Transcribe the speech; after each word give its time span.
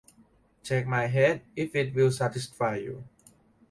Take 0.63 0.87
my 0.87 1.05
head 1.05 1.43
if 1.55 1.75
it 1.75 1.93
will 1.93 2.09
satisfy 2.09 2.77
you. 2.77 3.07